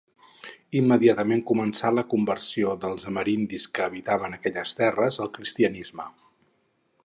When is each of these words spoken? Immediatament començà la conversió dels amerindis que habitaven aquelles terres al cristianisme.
Immediatament 0.77 1.43
començà 1.49 1.91
la 1.97 2.05
conversió 2.15 2.73
dels 2.85 3.07
amerindis 3.11 3.69
que 3.75 3.85
habitaven 3.89 4.35
aquelles 4.39 4.77
terres 4.81 5.23
al 5.27 5.33
cristianisme. 5.37 6.11